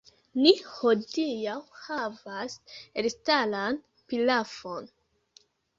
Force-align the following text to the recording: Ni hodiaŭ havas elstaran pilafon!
Ni 0.43 0.53
hodiaŭ 0.75 1.53
havas 1.81 2.57
elstaran 3.03 3.81
pilafon! 4.09 4.95